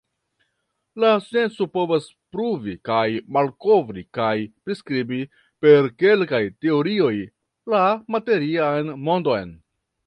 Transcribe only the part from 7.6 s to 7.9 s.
la